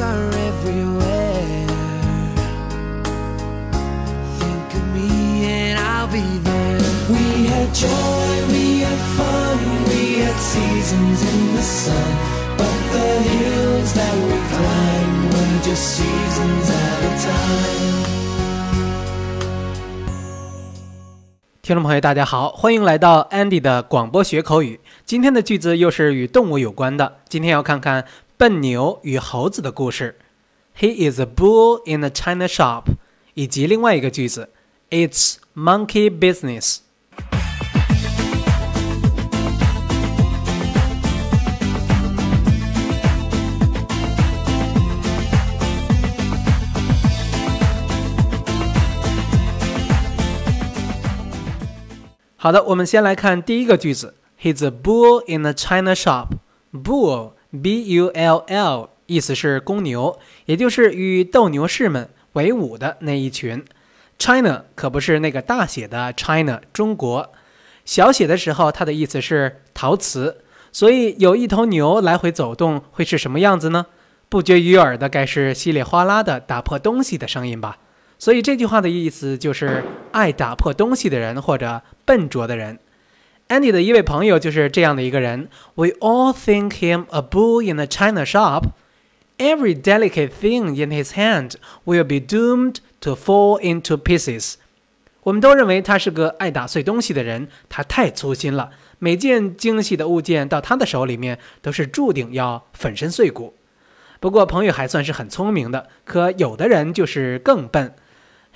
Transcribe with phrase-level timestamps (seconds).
[0.00, 1.66] are everywhere.
[4.38, 6.80] Think of me and I'll be there.
[7.08, 9.58] We had joy, we had fun,
[9.88, 11.94] we had seasons in the sun.
[12.56, 17.92] But the hills that we climbed were just seasons at a time.
[21.62, 24.80] 听众朋友，大家好，欢迎来到 Andy 的广播学口语。
[25.06, 27.18] 今天的句子又是与动物有关的。
[27.28, 28.04] 今天要看看
[28.41, 30.17] 笨牛与猴子的故事。
[30.77, 32.83] He is a bull in a china shop，
[33.33, 34.49] 以及另外一个句子，
[34.89, 36.79] It's monkey business。
[52.39, 54.15] 好的，我们先来看第一个句子。
[54.39, 56.27] He's a bull in a china shop.
[57.52, 63.64] Bull, 意思是公牛，也就是与斗牛士们为伍的那一群。
[64.18, 67.30] China 可不是那个大写的 China，中国。
[67.84, 70.38] 小写的时候，它的意思是陶瓷。
[70.70, 73.86] 所以有一头牛来回走动，会是什么样子呢？
[74.30, 77.76] 不绝于耳的，该是稀里哗啦的打破东西的声音吧。
[78.18, 82.78] 所以这句话的意思就是爱打破东西的人，或者笨拙的人。
[83.51, 85.49] Andy 的一位朋友就是这样的一个人。
[85.75, 88.71] We all think him a bull in a china shop.
[89.37, 91.53] Every delicate thing in his hand
[91.85, 94.55] will be doomed to fall into pieces.
[95.23, 98.71] 我们都认为他是个爱打碎东西的人，他太粗心了。
[98.99, 103.53] 每件精细的物件到他的手里面都是注定要粉身碎骨。
[104.19, 107.93] 不过朋友还算是很聪明的，可有的人就是更笨。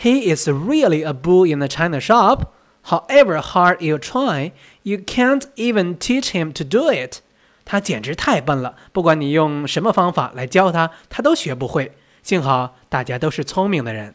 [0.00, 2.44] He is really a bull in a china shop.
[2.87, 4.51] However hard you try,
[4.83, 7.21] you can't even teach him to do it.
[7.65, 11.93] 他简直太笨了，不管你用什么方法来教他，他都学不会。
[12.21, 14.13] 幸好大家都是聪明的人。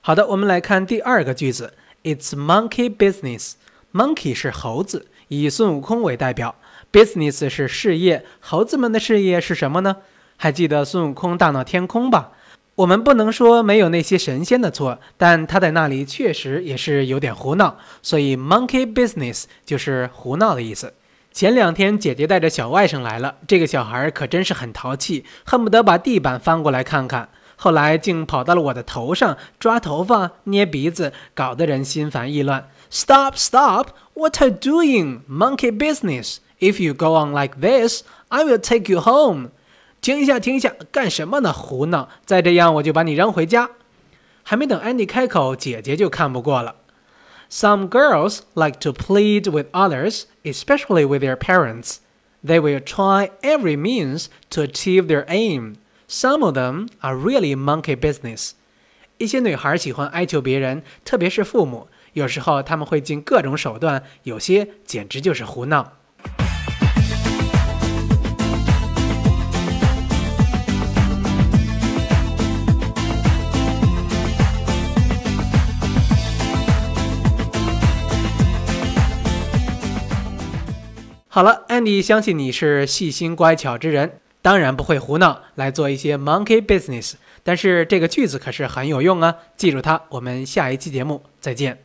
[0.00, 1.74] 好的，我们来看第二个句子。
[2.04, 3.52] It's monkey business.
[3.92, 6.56] Monkey 是猴子，以孙悟空为代表。
[6.92, 9.98] Business 是事业，猴子们的事业是什么呢？
[10.36, 12.32] 还记得孙悟空大闹天空吧？
[12.74, 20.92] 我们不能说没有那些神仙的错，但他在那里确实也是有点胡闹，所以 monkey business 就是胡闹的意思。
[21.32, 27.28] 前两天姐姐带着小外甥来了，这个小孩可真是很淘气，恨不得把地板翻过来看看。
[27.61, 32.69] 后来竟跑到了我的头上，抓头发、捏鼻子，搞得人心烦意乱。
[32.89, 33.35] Stop!
[33.35, 33.87] Stop!
[34.13, 35.21] What are you doing?
[35.27, 36.37] Monkey business!
[36.59, 39.49] If you go on like this, I will take you home.
[40.01, 41.51] 停一下，停一下，干什么呢？
[41.51, 42.09] 胡闹！
[42.25, 43.71] 再这样，我就把你扔回家。
[44.43, 46.75] 还没等安迪开口，姐姐就看不过了。
[47.49, 51.97] Some girls like to plead with others, especially with their parents.
[52.45, 55.75] They will try every means to achieve their aim.
[56.14, 58.50] Some of them are really monkey business。
[59.16, 61.88] 一些女孩喜欢哀求别人，特别是父母。
[62.12, 65.94] 有时候他们会尽各种手段，有些简直就是胡闹。
[81.28, 84.18] 好了，安迪相信你是细心乖巧之人。
[84.41, 90.01] 当然不会胡闹来做一些 monkey business，但是这个句子可是很有用啊，记住它。
[90.09, 91.77] 我们下一期节目再见。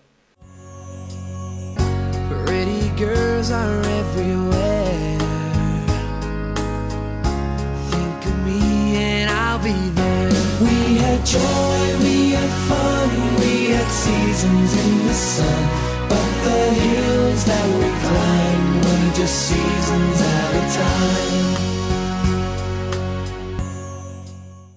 [19.25, 21.76] Seasons at a time